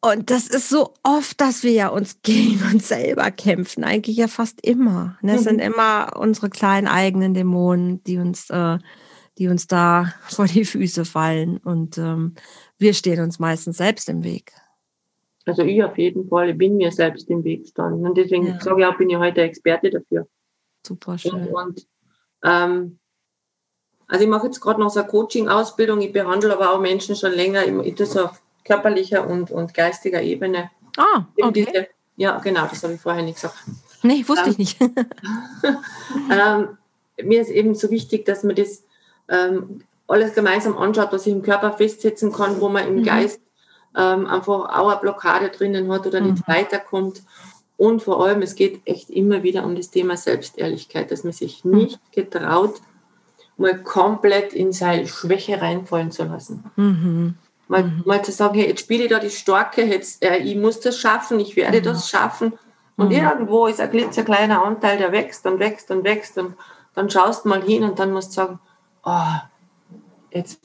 [0.00, 4.26] Und das ist so oft, dass wir ja uns gegen uns selber kämpfen, eigentlich ja
[4.26, 5.16] fast immer.
[5.22, 5.34] Ne?
[5.36, 5.44] Es mhm.
[5.44, 8.78] sind immer unsere kleinen eigenen Dämonen, die uns, äh,
[9.38, 11.58] die uns da vor die Füße fallen.
[11.58, 12.34] Und ähm,
[12.78, 14.50] wir stehen uns meistens selbst im Weg.
[15.46, 18.04] Also ich auf jeden Fall, ich bin mir selbst im Weg gestanden.
[18.04, 18.60] Und deswegen ja.
[18.60, 20.26] sage ich auch, bin ich heute Experte dafür.
[20.84, 21.46] Super schön.
[21.46, 21.86] Und, und
[22.42, 22.99] ähm,
[24.10, 26.00] also ich mache jetzt gerade noch so eine Coaching-Ausbildung.
[26.00, 27.64] Ich behandle aber auch Menschen schon länger.
[27.84, 30.70] Ich tue so auf körperlicher und, und geistiger Ebene.
[30.96, 31.52] Ah, okay.
[31.52, 33.54] Diese, ja, genau, das habe ich vorher nicht gesagt.
[34.02, 34.80] Nee, wusste ähm, ich nicht.
[36.30, 36.76] ähm,
[37.22, 38.82] mir ist eben so wichtig, dass man das
[39.28, 43.04] ähm, alles gemeinsam anschaut, was sich im Körper festsetzen kann, wo man im mhm.
[43.04, 43.40] Geist
[43.96, 46.32] ähm, einfach auch eine Blockade drinnen hat oder mhm.
[46.32, 47.22] nicht weiterkommt.
[47.76, 51.64] Und vor allem, es geht echt immer wieder um das Thema Selbstehrlichkeit, dass man sich
[51.64, 51.76] mhm.
[51.76, 52.80] nicht getraut,
[53.60, 56.64] mal komplett in seine Schwäche reinfallen zu lassen.
[56.76, 57.34] Mhm.
[57.68, 58.02] Mal, mhm.
[58.04, 60.98] mal zu sagen, hey, jetzt spiele ich da die Starke, jetzt, äh, ich muss das
[60.98, 61.84] schaffen, ich werde mhm.
[61.84, 62.54] das schaffen.
[62.96, 63.16] Und mhm.
[63.16, 66.36] irgendwo ist ein klitzekleiner Anteil, der wächst und wächst und wächst.
[66.38, 66.54] Und
[66.94, 68.58] dann schaust du mal hin und dann musst du sagen,
[69.04, 69.34] oh,
[70.30, 70.60] jetzt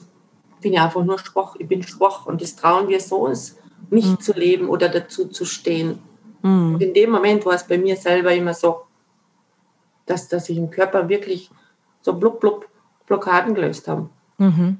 [0.60, 2.26] bin ich einfach nur schwach, ich bin schwach.
[2.26, 3.56] Und das trauen wir so, es
[3.90, 4.20] nicht mhm.
[4.20, 6.00] zu leben oder dazu zu stehen.
[6.42, 6.74] Mhm.
[6.74, 8.82] Und in dem Moment war es bei mir selber immer so,
[10.06, 11.50] dass, dass ich im Körper wirklich
[12.00, 12.66] so blub, blub
[13.06, 14.10] Blockaden gelöst haben.
[14.38, 14.78] Mhm.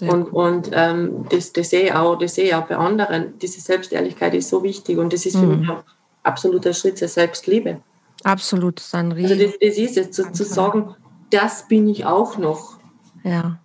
[0.00, 3.38] Und, und ähm, das, das, sehe ich auch, das sehe ich auch bei anderen.
[3.38, 5.60] Diese Selbstehrlichkeit ist so wichtig und das ist für mhm.
[5.60, 5.84] mich auch
[6.22, 7.80] absoluter Schritt zur Selbstliebe.
[8.24, 9.32] Absolut, das ist ein Riesen.
[9.32, 10.94] Also das, das ist es, zu, zu sagen,
[11.30, 12.78] das bin ich auch noch.
[13.22, 13.58] Ja,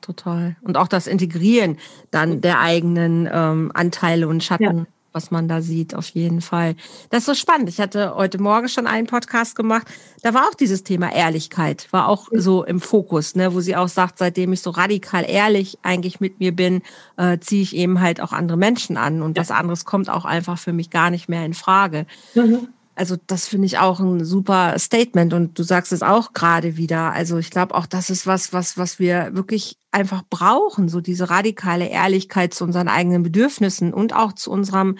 [0.00, 0.56] total.
[0.62, 1.78] Und auch das Integrieren
[2.10, 4.78] dann der eigenen ähm, Anteile und Schatten.
[4.78, 6.76] Ja was man da sieht, auf jeden Fall.
[7.10, 7.68] Das ist so spannend.
[7.68, 9.86] Ich hatte heute Morgen schon einen Podcast gemacht.
[10.22, 13.88] Da war auch dieses Thema Ehrlichkeit, war auch so im Fokus, ne, wo sie auch
[13.88, 16.82] sagt, seitdem ich so radikal ehrlich eigentlich mit mir bin,
[17.16, 19.42] äh, ziehe ich eben halt auch andere Menschen an und ja.
[19.42, 22.06] was anderes kommt auch einfach für mich gar nicht mehr in Frage.
[22.34, 22.68] Mhm.
[23.00, 27.12] Also das finde ich auch ein super Statement und du sagst es auch gerade wieder.
[27.12, 31.30] Also ich glaube auch, das ist was, was, was wir wirklich einfach brauchen, so diese
[31.30, 34.98] radikale Ehrlichkeit zu unseren eigenen Bedürfnissen und auch zu unserem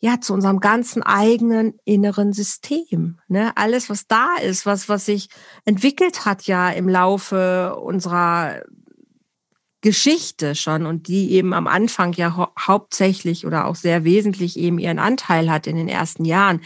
[0.00, 3.20] ja, zu unserem ganzen eigenen inneren System.
[3.28, 3.52] Ne?
[3.54, 5.28] Alles, was da ist, was, was sich
[5.64, 8.62] entwickelt hat ja im Laufe unserer
[9.82, 14.80] Geschichte schon und die eben am Anfang ja hau hauptsächlich oder auch sehr wesentlich eben
[14.80, 16.62] ihren Anteil hat in den ersten Jahren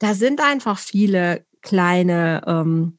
[0.00, 2.98] da sind einfach viele kleine ähm,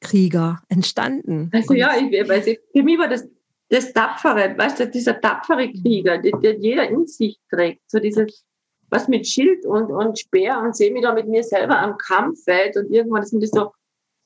[0.00, 1.50] Krieger entstanden.
[1.52, 3.28] Also ja, ich weiß, ich, für mich war das
[3.70, 8.44] das Tapfere, weißt du, dieser tapfere Krieger, den, den jeder in sich trägt, so dieses,
[8.90, 12.76] was mit Schild und, und Speer und sehe mich da mit mir selber am Kampffeld
[12.76, 13.70] und irgendwann sind das so,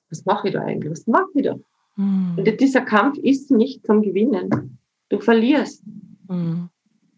[0.09, 1.59] was mache ich da eigentlich, was mache ich da?
[1.97, 2.37] Hm.
[2.39, 4.79] Und dieser Kampf ist nicht zum Gewinnen.
[5.11, 5.85] Du verlierst.
[6.29, 6.71] Hm.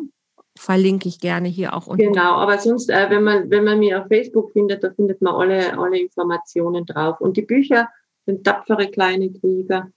[0.58, 2.12] Verlinke ich gerne hier auch unten.
[2.12, 5.34] Genau, aber sonst, äh, wenn man, wenn man mir auf Facebook findet, da findet man
[5.34, 7.22] alle, alle Informationen drauf.
[7.22, 7.90] Und die Bücher
[8.26, 9.90] sind tapfere kleine Krieger.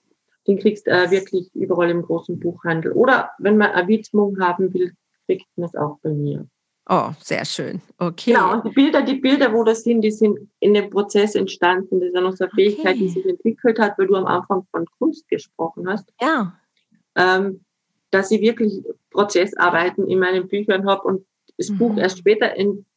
[0.47, 2.93] Den kriegst du äh, wirklich überall im großen Buchhandel.
[2.93, 4.93] Oder wenn man eine Widmung haben will,
[5.57, 6.47] man es auch bei mir.
[6.89, 7.81] Oh, sehr schön.
[7.99, 8.33] Okay.
[8.33, 12.01] Genau, und die Bilder, die Bilder, wo das sind, die sind in dem Prozess entstanden.
[12.01, 12.71] Das ist so eine okay.
[12.71, 16.13] Fähigkeit, die sich entwickelt hat, weil du am Anfang von Kunst gesprochen hast.
[16.21, 16.59] Ja.
[17.15, 17.61] Ähm,
[18.11, 21.79] dass ich wirklich Prozessarbeiten in meinen Büchern habe und das mhm.
[21.79, 22.53] Buch erst später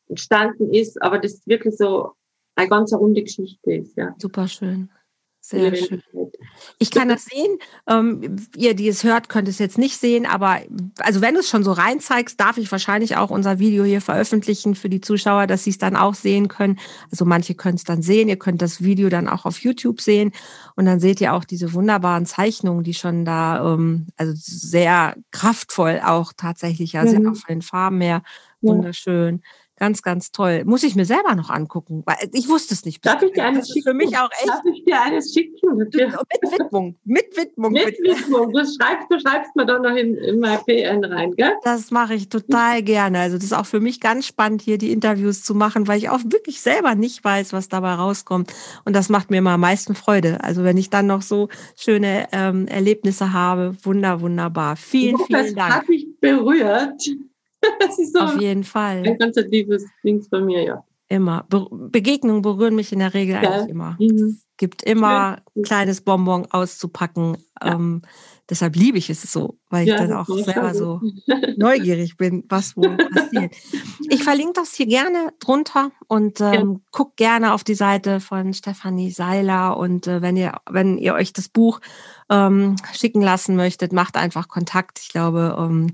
[0.10, 2.14] entstanden ist, aber das wirklich so
[2.56, 3.96] eine ganz runde Geschichte ist.
[3.98, 4.16] Ja.
[4.18, 4.90] Super schön.
[5.48, 6.02] Sehr schön.
[6.80, 7.60] Ich kann das sehen.
[7.88, 10.62] Ähm, ihr, die es hört, könnt es jetzt nicht sehen, aber
[10.98, 14.74] also wenn du es schon so reinzeigst, darf ich wahrscheinlich auch unser Video hier veröffentlichen
[14.74, 16.80] für die Zuschauer, dass sie es dann auch sehen können.
[17.12, 18.28] Also manche können es dann sehen.
[18.28, 20.32] Ihr könnt das Video dann auch auf YouTube sehen
[20.76, 26.02] und dann seht ihr auch diese wunderbaren Zeichnungen, die schon da ähm, also sehr kraftvoll
[26.04, 27.10] auch tatsächlich ja, mhm.
[27.10, 28.24] sind, auch von den Farben her
[28.62, 29.44] wunderschön.
[29.78, 30.64] Ganz, ganz toll.
[30.66, 33.06] Muss ich mir selber noch angucken, weil ich wusste es nicht.
[33.06, 33.90] Darf ich dir eines schicken?
[33.90, 34.48] Für mich auch echt.
[34.48, 35.78] Darf ich dir eines schicken?
[35.78, 36.96] Mit Widmung.
[37.04, 37.74] Mit Widmung.
[37.74, 38.54] Mit Widmung.
[38.54, 41.52] Du schreibst, du schreibst mir doch noch in, in mein PN rein, gell?
[41.64, 43.20] Das mache ich total gerne.
[43.20, 46.10] Also das ist auch für mich ganz spannend, hier die Interviews zu machen, weil ich
[46.10, 48.54] auch wirklich selber nicht weiß, was dabei rauskommt.
[48.86, 50.42] Und das macht mir immer am meisten Freude.
[50.42, 54.78] Also wenn ich dann noch so schöne ähm, Erlebnisse habe, wunder, wunderbar.
[54.78, 55.70] Vielen, hoffe, vielen Dank.
[55.70, 57.02] Das hat mich berührt.
[57.80, 59.04] Das ist so Auf jeden Fall.
[59.06, 60.84] Ein ganz liebes Ding von mir, ja.
[61.08, 61.46] Immer.
[61.50, 63.42] Be Begegnungen berühren mich in der Regel ja.
[63.42, 63.96] eigentlich immer.
[64.00, 64.40] Mhm.
[64.40, 67.38] Es gibt immer ein kleines Bonbon auszupacken.
[67.62, 67.74] Ja.
[67.74, 68.02] Ähm,
[68.50, 71.02] deshalb liebe ich es so, weil ja, ich dann auch selber so
[71.58, 73.54] neugierig bin, was wohl passiert.
[74.10, 79.12] Ich verlinke das hier gerne drunter und ähm, guckt gerne auf die Seite von Stefanie
[79.12, 79.78] Seiler.
[79.78, 81.82] Und äh, wenn ihr, wenn ihr euch das Buch
[82.30, 85.00] ähm, schicken lassen möchtet, macht einfach Kontakt.
[85.00, 85.92] Ich glaube, ähm,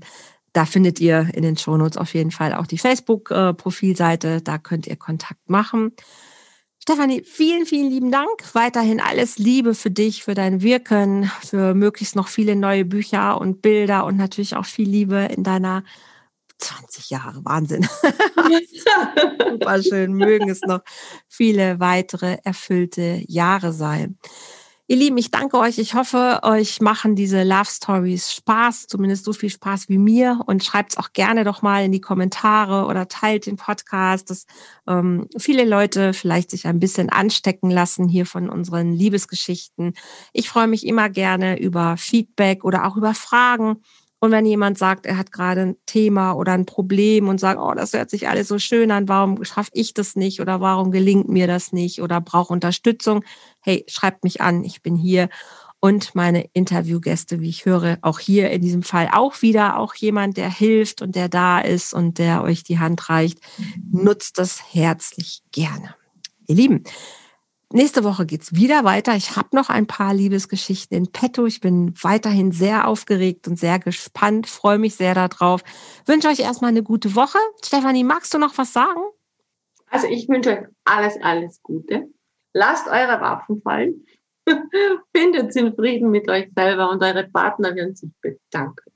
[0.52, 4.42] da findet ihr in den Shownotes auf jeden Fall auch die Facebook-Profilseite.
[4.42, 5.92] Da könnt ihr Kontakt machen.
[6.78, 8.28] Stefanie, vielen, vielen lieben Dank.
[8.54, 13.62] Weiterhin alles Liebe für dich, für dein Wirken, für möglichst noch viele neue Bücher und
[13.62, 15.84] Bilder und natürlich auch viel Liebe in deiner
[16.58, 17.44] 20 Jahre.
[17.44, 17.86] Wahnsinn.
[19.50, 20.14] Super schön.
[20.14, 20.80] Mögen es noch
[21.28, 24.18] viele weitere erfüllte Jahre sein.
[24.88, 25.78] Ihr Lieben, ich danke euch.
[25.78, 30.40] Ich hoffe, euch machen diese Love Stories Spaß, zumindest so viel Spaß wie mir.
[30.46, 34.44] Und schreibt es auch gerne doch mal in die Kommentare oder teilt den Podcast, dass
[34.88, 39.94] ähm, viele Leute vielleicht sich ein bisschen anstecken lassen hier von unseren Liebesgeschichten.
[40.32, 43.82] Ich freue mich immer gerne über Feedback oder auch über Fragen.
[44.24, 47.74] Und wenn jemand sagt, er hat gerade ein Thema oder ein Problem und sagt, oh,
[47.74, 51.28] das hört sich alles so schön an, warum schaffe ich das nicht oder warum gelingt
[51.28, 53.24] mir das nicht oder brauche Unterstützung,
[53.62, 55.28] hey, schreibt mich an, ich bin hier.
[55.80, 60.36] Und meine Interviewgäste, wie ich höre, auch hier in diesem Fall auch wieder auch jemand,
[60.36, 63.40] der hilft und der da ist und der euch die Hand reicht.
[63.90, 65.96] Nutzt das herzlich gerne.
[66.46, 66.84] Ihr Lieben,
[67.74, 69.16] Nächste Woche geht's wieder weiter.
[69.16, 71.46] Ich habe noch ein paar Liebesgeschichten in petto.
[71.46, 75.62] Ich bin weiterhin sehr aufgeregt und sehr gespannt, freue mich sehr darauf.
[76.04, 77.38] Wünsche euch erstmal eine gute Woche.
[77.64, 79.00] Stefanie, magst du noch was sagen?
[79.88, 82.08] Also ich wünsche euch alles, alles Gute.
[82.54, 84.04] Lasst eure Waffen fallen.
[85.16, 88.90] Findet in Frieden mit euch selber und eure Partner werden sich bedanken.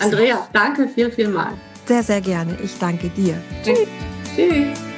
[0.00, 1.52] Andrea, danke viel, viel mal.
[1.86, 2.56] Sehr, sehr gerne.
[2.62, 3.40] Ich danke dir.
[3.62, 3.88] Tschüss.
[4.34, 4.93] Tschüss.